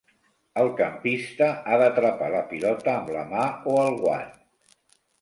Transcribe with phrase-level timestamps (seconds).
[0.63, 4.39] El campista ha d'atrapar la pilota amb la mà o el guant.